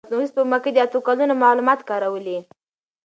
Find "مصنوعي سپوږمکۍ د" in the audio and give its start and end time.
0.09-0.77